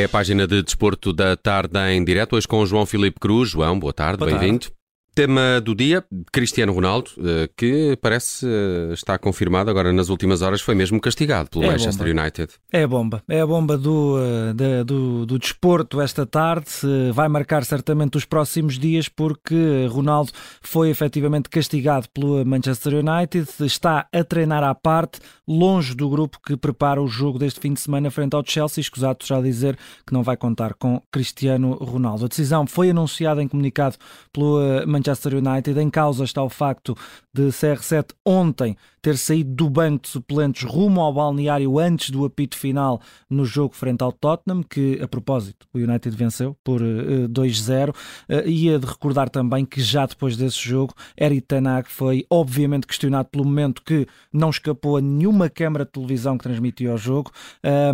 [0.00, 3.50] É a página de desporto da tarde em direto, hoje com o João Filipe Cruz.
[3.50, 4.68] João, boa tarde, bem-vindo.
[5.12, 10.60] Tema do dia, Cristiano Ronaldo, eh, que parece eh, estar confirmado agora nas últimas horas,
[10.60, 12.22] foi mesmo castigado pelo é Manchester bomba.
[12.22, 12.52] United.
[12.72, 16.70] É a bomba, é a bomba do, eh, do, do desporto esta tarde.
[17.12, 20.30] Vai marcar certamente os próximos dias, porque Ronaldo
[20.62, 26.56] foi efetivamente castigado pelo Manchester United, está a treinar à parte, longe do grupo que
[26.56, 28.80] prepara o jogo deste fim de semana frente ao Chelsea.
[28.80, 32.26] Escusado já dizer que não vai contar com Cristiano Ronaldo.
[32.26, 33.96] A decisão foi anunciada em comunicado
[34.32, 35.80] pelo Manchester Manchester United.
[35.80, 36.96] Em causa está o facto
[37.32, 42.56] de CR7 ontem ter saído do banco de suplentes rumo ao balneário antes do apito
[42.56, 47.28] final no jogo frente ao Tottenham, que, a propósito, o United venceu por uh, eh,
[47.28, 47.90] 2-0.
[47.90, 47.94] Uh,
[48.28, 53.28] eh, ia de recordar também que já depois desse jogo, Eric Tanag foi obviamente questionado
[53.28, 57.30] pelo momento que não escapou a nenhuma câmara de televisão que transmitia o jogo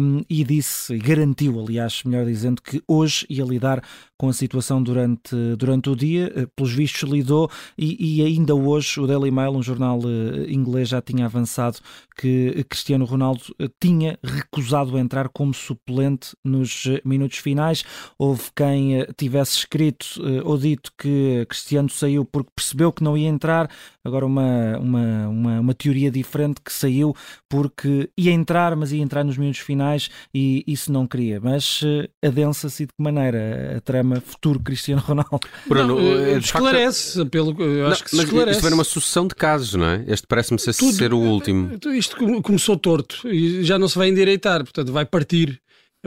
[0.01, 3.83] um, e disse, e garantiu, aliás, melhor dizendo, que hoje ia lidar
[4.19, 6.33] com a situação durante, durante o dia.
[6.37, 10.01] Uh, pelos vistos, lidou e, e ainda hoje o Daily Mail, um jornal
[10.49, 11.79] inglês, já tinha avançado
[12.17, 17.85] que Cristiano Ronaldo eh, tinha recusado entrar como suplente nos eh, minutos finais.
[18.19, 20.07] Houve quem eh, tivesse escrito
[20.45, 23.71] ou dito que Cristiano saiu porque percebeu que não ia entrar.
[24.03, 27.15] Agora, uma, uma, uma, uma teoria diferente que saiu
[27.49, 31.41] porque ia entrar, mas ia entrar nos minutos finais e isso não queria.
[31.41, 31.83] Mas
[32.25, 35.41] adensa-se de que maneira a trama futuro Cristiano Ronaldo?
[35.67, 37.31] Bruno, não, esclarece, facto...
[37.31, 38.51] pelo, eu acho não, que se esclarece.
[38.53, 40.05] Isto foi numa sucessão de casos, não é?
[40.07, 41.77] Este parece-me ser tudo, ser o último.
[42.07, 45.61] Isto começou torto e já não se vai endireitar, portanto vai partir.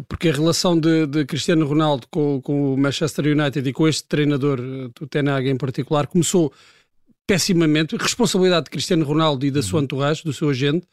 [0.07, 4.05] Porque a relação de, de Cristiano Ronaldo com, com, o Manchester United e com este
[4.07, 4.61] treinador,
[5.01, 6.53] o Ten Hag em particular, começou
[7.27, 7.97] pessimamente.
[7.97, 9.83] Responsabilidade de Cristiano Ronaldo e da sua uhum.
[9.83, 10.87] entourage, do seu agente.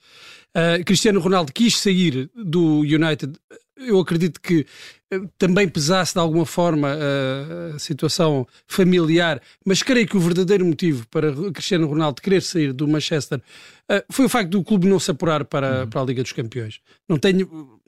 [0.56, 3.38] Uh, Cristiano Ronaldo quis sair do United
[3.77, 4.66] eu acredito que
[5.10, 10.64] eh, também pesasse de alguma forma a, a, situação familiar, mas creio que o verdadeiro
[10.64, 14.98] motivo para Cristiano Ronaldo querer sair do Manchester uh, foi o facto do clube não
[14.98, 15.91] se apurar para, uhum.
[15.91, 16.81] para a Liga dos Campeões.
[17.09, 17.81] Não tenho,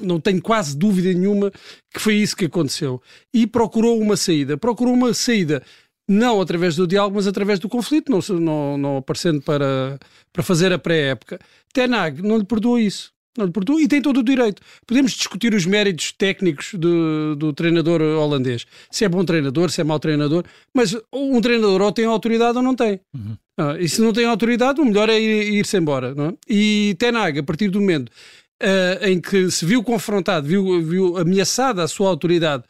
[0.00, 1.52] não tenho quase dúvida nenhuma
[1.92, 3.00] que foi isso que aconteceu.
[3.32, 4.56] E procurou uma saída.
[4.58, 5.62] Procurou uma saída
[6.08, 9.98] não através do diálogo, mas através do conflito, não, não, não aparecendo para,
[10.32, 11.38] para fazer a pré-época.
[11.72, 13.12] Tenag não lhe perdoou isso
[13.80, 14.60] e tem todo o direito.
[14.86, 18.66] Podemos discutir os méritos técnicos do, do, treinador holandês.
[18.90, 20.44] Se é bom treinador, se é mau treinador,
[20.74, 23.00] mas um treinador ou tem autoridade ou não tem.
[23.14, 23.36] Uhum.
[23.56, 26.14] Ah, e se não tem autoridade, o melhor é ir-se ir embora.
[26.14, 26.34] Não é?
[26.48, 28.10] E Tenag, a partir do momento
[28.62, 32.64] uh, em que se viu confrontado, viu, viu ameaçada a sua autoridade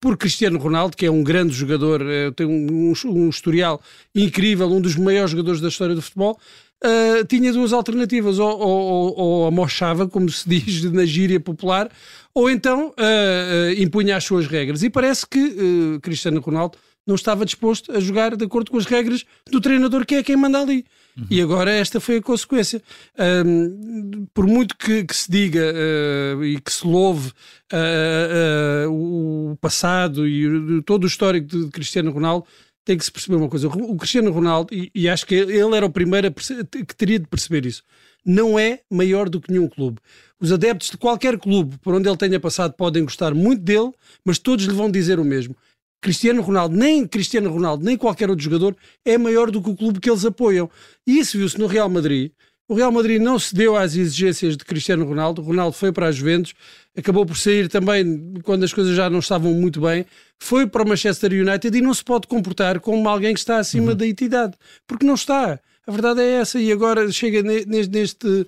[0.00, 3.80] por Cristiano Ronaldo, que é um grande jogador, uh, tem um, um, um historial
[4.14, 6.38] incrível, um dos maiores jogadores da história do futebol,
[6.82, 11.90] uh, tinha duas alternativas, ou, ou, ou amochava, como se diz na gíria popular,
[12.34, 14.82] ou então uh, uh, impunha as suas regras.
[14.82, 19.24] E parece que Cristiano Ronaldo não estava disposto a jogar de acordo com as regras
[19.50, 20.84] do treinador, que é quem manda ali.
[21.16, 21.26] Uhum.
[21.30, 22.82] E agora esta foi a consequência.
[23.46, 27.28] Um, por muito que, que se diga uh, e que se louve
[27.72, 32.46] uh, uh, o passado e todo o histórico de Cristiano Ronaldo,
[32.84, 33.68] tem que se perceber uma coisa.
[33.68, 37.66] O Cristiano Ronaldo, e, e acho que ele era o primeiro que teria de perceber
[37.66, 37.82] isso,
[38.24, 39.98] não é maior do que nenhum clube.
[40.40, 43.92] Os adeptos de qualquer clube por onde ele tenha passado podem gostar muito dele,
[44.24, 45.56] mas todos lhe vão dizer o mesmo.
[46.00, 50.00] Cristiano Ronaldo, nem Cristiano Ronaldo, nem qualquer outro jogador é maior do que o clube
[50.00, 50.70] que eles apoiam.
[51.06, 52.30] E isso viu-se no Real Madrid,
[52.68, 55.42] o Real Madrid não cedeu às exigências de Cristiano Ronaldo.
[55.42, 56.54] O Ronaldo foi para a Juventus,
[56.96, 60.06] acabou por sair também quando as coisas já não estavam muito bem.
[60.38, 63.90] Foi para o Manchester United e não se pode comportar como alguém que está acima
[63.90, 63.96] uhum.
[63.96, 64.54] da entidade,
[64.86, 65.60] porque não está.
[65.86, 68.46] A verdade é essa, e agora chega neste,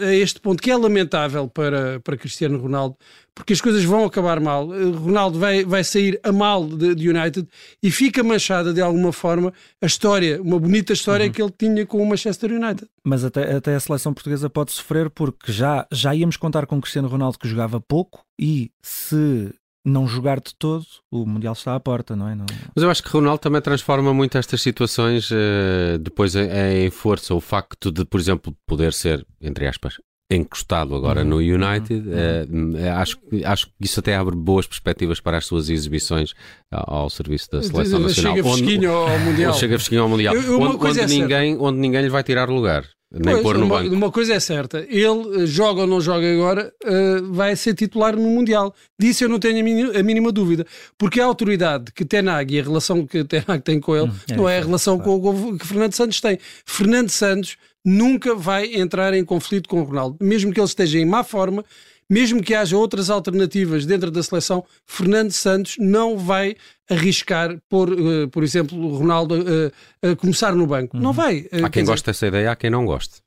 [0.00, 2.96] a este ponto que é lamentável para, para Cristiano Ronaldo,
[3.34, 4.66] porque as coisas vão acabar mal.
[4.66, 7.46] Ronaldo vai, vai sair a mal de, de United
[7.82, 11.32] e fica manchada de alguma forma a história, uma bonita história uhum.
[11.32, 12.88] que ele tinha com o Manchester United.
[13.04, 17.08] Mas até, até a seleção portuguesa pode sofrer porque já, já íamos contar com Cristiano
[17.08, 19.52] Ronaldo que jogava pouco e se
[19.84, 22.34] não jogar de todo, o Mundial está à porta, não é?
[22.34, 22.46] Não...
[22.74, 26.48] Mas eu acho que Ronaldo também transforma muito estas situações uh, depois em,
[26.84, 27.34] em, força.
[27.34, 29.94] O facto de, por exemplo, poder ser, entre aspas,
[30.30, 31.28] encostado agora uhum.
[31.28, 32.72] no United, uhum.
[32.74, 36.34] uh, acho, acho que isso até abre boas perspectivas para as suas exibições
[36.70, 38.36] ao, ao serviço da Seleção Nacional.
[38.36, 39.54] Chega fresquinho ao Mundial.
[39.54, 40.34] Chega fresquinho ao Mundial.
[40.34, 42.84] Eu, onde, onde, é ninguém, onde ninguém lhe vai tirar lugar.
[43.12, 43.94] Nem pois, pôr no uma, banco.
[43.94, 48.14] uma coisa é certa, ele eh, joga ou não joga agora, uh, vai ser titular
[48.14, 48.72] no Mundial.
[48.96, 50.64] Disso eu não tenho a mínima, a mínima dúvida.
[50.96, 54.36] Porque a autoridade que Tenag e a relação que Tenag tem com ele hum, é
[54.36, 55.20] não é a relação claro.
[55.20, 56.38] com, com, que Fernando Santos tem.
[56.64, 61.04] Fernando Santos nunca vai entrar em conflito com o Ronaldo, mesmo que ele esteja em
[61.04, 61.64] má forma,
[62.10, 66.56] mesmo que haja outras alternativas dentro da seleção, Fernando Santos não vai
[66.90, 70.96] arriscar por, uh, por exemplo, o Ronaldo uh, a começar no banco.
[70.96, 71.02] Uhum.
[71.02, 71.42] Não vai.
[71.52, 73.22] Uh, há quem goste dessa ideia, há quem não goste.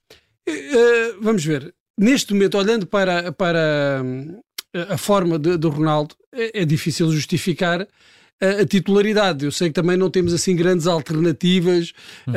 [1.22, 1.74] vamos ver.
[1.98, 4.04] Neste momento, olhando para, para
[4.90, 7.88] a forma de, do Ronaldo, é, é difícil justificar
[8.44, 9.46] a, titularidade.
[9.46, 11.94] Eu sei que também não temos assim grandes alternativas.
[12.28, 12.34] Uhum.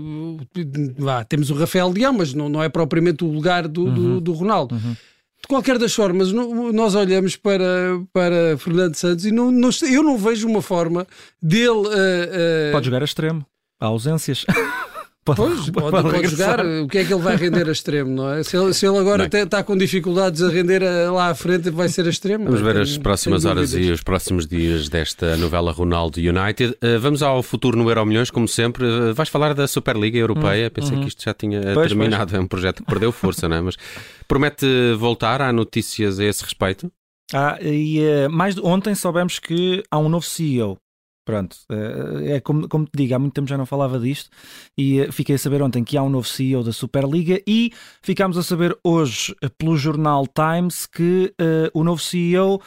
[0.00, 3.94] Uh, uh, temos o Rafael Leão, mas não, não é propriamente o lugar do, uhum.
[3.94, 4.74] do, do, Ronaldo.
[4.74, 4.96] Uhum.
[5.42, 10.18] De qualquer das formas, nós olhamos para, para Fernando Santos e não, não, eu não
[10.18, 11.06] vejo uma forma
[11.42, 11.70] dele.
[11.70, 13.44] Uh, Pode jogar a extremo.
[13.80, 14.44] Há ausências.
[15.24, 16.64] Pode, pois, pode, pode, pode jogar.
[16.64, 18.42] O que é que ele vai render a extremo, não é?
[18.42, 21.88] Se ele, se ele agora está com dificuldades a render a, lá à frente, vai
[21.88, 22.44] ser a extremo.
[22.44, 26.76] Vamos ver as próximas horas e os próximos dias desta novela Ronaldo United.
[26.82, 28.84] Uh, vamos ao futuro no Euro Milhões, como sempre.
[28.84, 30.68] Uh, vais falar da Superliga Europeia.
[30.68, 31.02] Hum, Pensei uhum.
[31.02, 32.30] que isto já tinha pois, terminado.
[32.30, 32.40] Pois.
[32.40, 33.60] É um projeto que perdeu força, não é?
[33.60, 33.76] Mas
[34.26, 34.66] promete
[34.98, 35.42] voltar.
[35.42, 36.90] Há notícias a esse respeito?
[37.32, 40.78] Ah, e uh, mais ontem soubemos que há um novo CEO
[41.30, 44.30] Pronto, eh, é como, como te digo, há muito tempo já não falava disto
[44.76, 47.70] e eh, fiquei a saber ontem que há um novo CEO da Superliga e
[48.02, 52.60] ficámos a saber hoje eh, pelo jornal Times que uh, o novo CEO uh,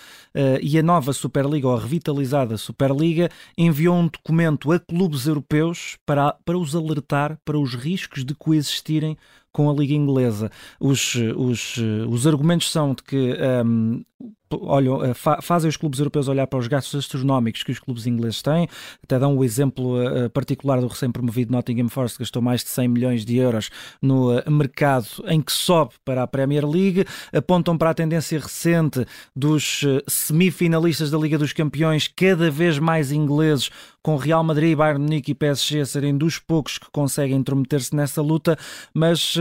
[0.61, 6.33] e a nova Superliga, ou a revitalizada Superliga, enviou um documento a clubes europeus para,
[6.45, 9.17] para os alertar para os riscos de coexistirem
[9.51, 10.49] com a Liga Inglesa.
[10.79, 11.77] Os, os,
[12.09, 14.03] os argumentos são de que um,
[14.51, 18.05] olham, eh, fa fazem os clubes europeus olhar para os gastos astronómicos que os clubes
[18.05, 18.67] ingleses têm.
[19.03, 22.87] Até dão o exemplo uh, particular do recém-promovido Nottingham Forest, que gastou mais de 100
[22.87, 23.69] milhões de euros
[24.01, 27.05] no mercado em que sobe para a Premier League.
[27.33, 29.05] Apontam para a tendência recente
[29.35, 33.69] dos semifinalistas da Liga dos Campeões, cada vez mais ingleses,
[34.03, 38.57] com Real Madrid, Bayern Munique e PSG serem dos poucos que conseguem intrometer-se nessa luta,
[38.93, 39.35] mas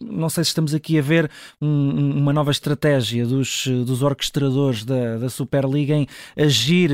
[0.00, 1.30] não sei se estamos aqui a ver
[1.60, 6.06] um, uma nova estratégia dos, dos orquestradores da, da Superliga em
[6.36, 6.90] agir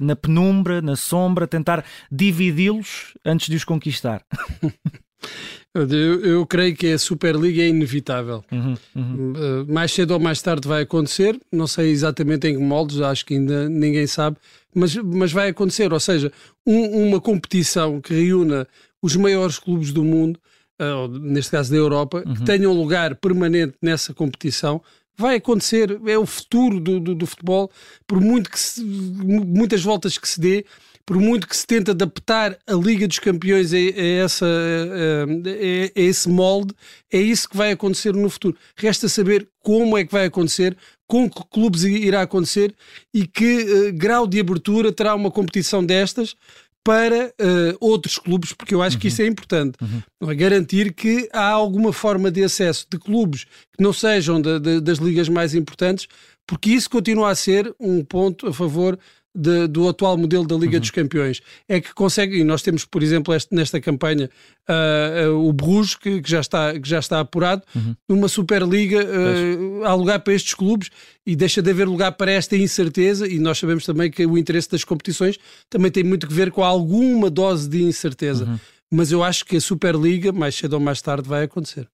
[0.00, 4.24] na penumbra, na sombra, tentar dividi-los antes de os conquistar.
[5.72, 8.44] Eu, eu, creio que a Superliga é inevitável.
[8.50, 9.32] Uhum, uhum.
[9.32, 11.38] Uh, mais cedo ou mais tarde vai acontecer.
[11.52, 14.36] Não sei exatamente em que moldes, acho que ainda ninguém sabe,
[14.74, 15.92] mas, mas vai acontecer.
[15.92, 16.32] Ou seja,
[16.66, 18.66] um, uma competição que reúna
[19.00, 20.40] os maiores clubes do mundo,
[20.80, 22.34] uh, neste caso da Europa, uhum.
[22.34, 24.82] que tenham lugar permanente nessa competição,
[25.16, 27.70] vai acontecer, é o futuro do, do, do futebol,
[28.08, 30.64] por muito que se, muitas voltas que se dê,
[31.04, 36.00] por muito que se tente adaptar a Liga dos Campeões a, a essa, a, a,
[36.00, 36.74] esse molde,
[37.12, 38.56] é isso que vai acontecer no futuro.
[38.76, 40.76] Resta saber como é que vai acontecer,
[41.06, 42.74] com que clubes irá acontecer
[43.12, 46.36] e que uh, grau de abertura terá uma competição destas
[46.82, 49.00] para uh, outros clubes, porque eu acho uhum.
[49.00, 49.76] que isso é importante.
[49.82, 50.30] Uhum.
[50.30, 50.34] É?
[50.34, 53.44] Garantir que há alguma forma de acesso de clubes
[53.76, 56.08] que não sejam de, de, das ligas mais importantes,
[56.46, 58.98] porque isso continua a ser um ponto a favor
[59.34, 60.80] de, do atual modelo da Liga uhum.
[60.80, 61.40] dos Campeões.
[61.68, 64.28] É que consegue, e nós temos, por exemplo, este, nesta campanha,
[64.68, 67.94] uh, uh, o Bruges, que, que, já está, que já está apurado, uhum.
[68.08, 70.90] numa Superliga, uh, há lugar para estes clubes
[71.26, 73.26] e deixa de haver lugar para esta incerteza.
[73.28, 75.38] E nós sabemos também que o interesse das competições
[75.68, 78.44] também tem muito que ver com alguma dose de incerteza.
[78.44, 78.58] Uhum.
[78.92, 81.88] Mas eu acho que a Superliga, mais cedo ou mais tarde, vai acontecer.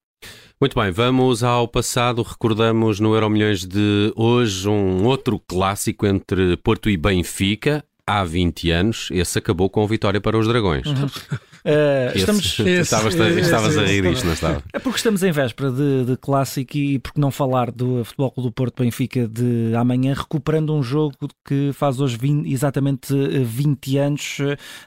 [0.60, 2.22] Muito bem, vamos ao passado.
[2.22, 8.70] Recordamos no Euro Milhões de hoje um outro clássico entre Porto e Benfica há 20
[8.70, 9.08] anos.
[9.10, 10.86] Esse acabou com a vitória para os Dragões.
[10.86, 11.08] Uhum.
[11.66, 12.44] Uh, estamos...
[12.60, 14.62] Esse, estavas, esse, estavas esse, a rir isto, não estava?
[14.72, 18.48] É porque estamos em véspera de, de clássico e porque não falar do Futebol Clube
[18.48, 24.38] do Porto Benfica de amanhã, recuperando um jogo que faz hoje 20, exatamente 20 anos.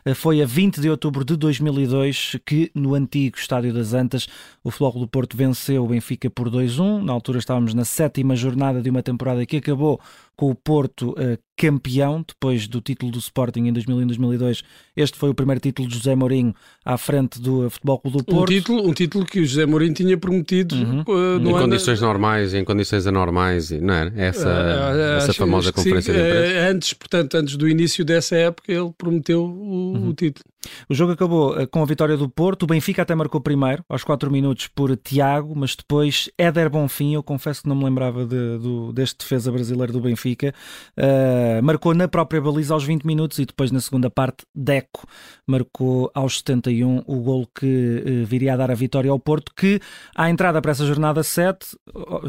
[0.06, 4.28] Uh, foi a 20 de outubro de 2002 que no antigo Estádio das Antas
[4.64, 7.04] o Futebol Clube do Porto venceu o Benfica por 2-1.
[7.04, 10.00] Na altura estávamos na sétima jornada de uma temporada que acabou
[10.39, 14.63] com o Porto uh, campeão, depois do título do Sporting em 2001-2002.
[14.96, 16.55] Este foi o primeiro título de José Mourinho
[16.86, 18.43] à frente do Futebol Clube do Porto.
[18.43, 21.01] Um título, um título que o José Mourinho tinha prometido uhum.
[21.01, 24.13] uh, em condições normais, em condições anormais, não é?
[24.15, 26.69] Essa, uh, essa famosa conferência sim, de imprensa.
[26.69, 30.08] antes, portanto, antes do início dessa época, ele prometeu o, uhum.
[30.08, 30.46] o título.
[30.89, 32.63] O jogo acabou com a vitória do Porto.
[32.63, 37.13] O Benfica até marcou primeiro, aos 4 minutos, por Tiago, mas depois Éder Bonfim.
[37.13, 38.60] Eu confesso que não me lembrava de,
[38.94, 40.54] deste defesa brasileiro do Benfica.
[40.98, 45.08] Uh, marcou na própria baliza aos 20 minutos e depois, na segunda parte, Deco
[45.48, 49.54] marcou aos 71 o gol que uh, viria a dar a vitória ao Porto.
[49.56, 49.80] Que,
[50.16, 51.78] à entrada para essa jornada 7,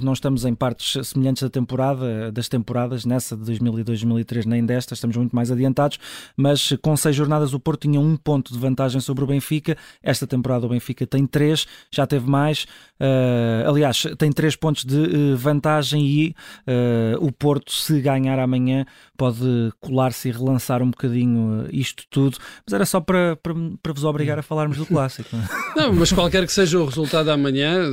[0.02, 5.16] não estamos em partes semelhantes da temporada, das temporadas, nessa de 2002-2003, nem desta, estamos
[5.16, 5.98] muito mais adiantados,
[6.36, 9.76] mas com seis jornadas o Porto tinha um ponto de vantagem sobre o Benfica.
[10.02, 12.66] Esta temporada o Benfica tem três, já teve mais.
[13.00, 16.34] Uh, aliás, tem três pontos de uh, vantagem e
[16.68, 18.84] uh, o Porto, se ganhar amanhã,
[19.16, 22.36] pode colar-se e relançar um bocadinho isto tudo.
[22.66, 25.30] Mas era só para, para, para vos obrigar a falarmos do clássico.
[25.74, 25.92] Não, é?
[25.92, 27.88] mas qualquer que seja o resultado amanhã,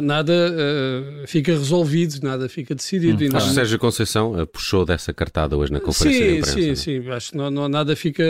[0.00, 0.32] nada
[1.26, 3.24] fica resolvido, nada fica decidido.
[3.24, 3.36] Hum.
[3.36, 6.52] Acho que Sérgio Conceição puxou dessa cartada hoje na conferência sim, de imprensa.
[6.52, 7.10] Sim, sim, sim.
[7.10, 8.22] Acho que não, não, nada fica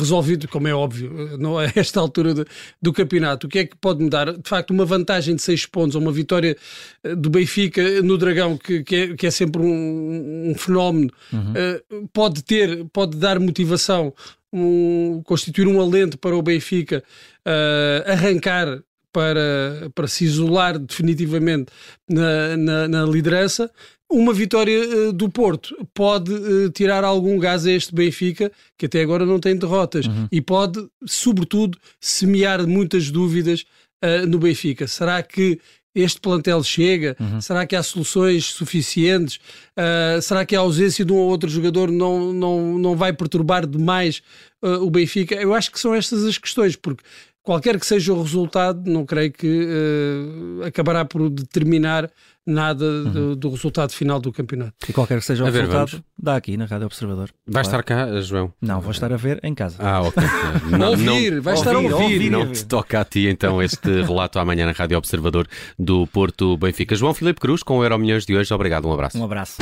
[0.00, 2.44] resolvido, como é óbvio, não a esta altura de,
[2.80, 3.46] do campeonato.
[3.46, 4.32] O que é que pode mudar?
[4.32, 6.56] De facto, uma vantagem de 6 pontos ou uma vitória
[7.04, 11.52] eh, do Benfica no Dragão, que, que, é, que é, sempre um, um fenómeno, uhum.
[11.52, 14.12] uh, pode ter, pode dar motivação,
[14.52, 17.04] um, constituir um alento para o Benfica
[17.46, 21.72] uh, arrancar para, para se isolar definitivamente
[22.08, 23.70] na, na, na liderança.
[24.10, 29.02] Uma vitória uh, do Porto pode uh, tirar algum gás a este Benfica, que até
[29.02, 30.26] agora não tem derrotas, uhum.
[30.32, 33.64] e pode, sobretudo, semear muitas dúvidas
[34.04, 34.88] uh, no Benfica.
[34.88, 35.60] Será que
[35.94, 37.16] este plantel chega?
[37.18, 37.40] Uhum.
[37.40, 39.40] Será que há soluções suficientes?
[39.76, 43.66] Uh, será que a ausência de um ou outro jogador não, não, não vai perturbar
[43.66, 44.22] demais
[44.62, 45.34] uh, o Benfica?
[45.34, 47.02] Eu acho que são estas as questões, porque
[47.42, 52.10] qualquer que seja o resultado, não creio que uh, acabará por determinar
[52.46, 53.12] nada uhum.
[53.12, 54.74] do, do, resultado final do campeonato.
[54.88, 57.30] E qualquer que seja o a resultado, ver, dá aqui na Rádio Observador.
[57.46, 57.66] Vai claro.
[57.66, 58.52] estar cá, João?
[58.60, 59.76] Não, vou estar a ver em casa.
[59.78, 60.22] Ah, ok.
[60.78, 62.14] não, ouvir, vai estar ouvir, a ouvir.
[62.14, 62.30] ouvir.
[62.30, 65.46] Não te toca a ti então este relato amanhã na Rádio Observador
[65.78, 66.94] do Porto Benfica.
[66.94, 68.52] João Filipe Cruz com o Euro Milhões de hoje.
[68.52, 69.18] Obrigado, um abraço.
[69.18, 69.58] Um abraço.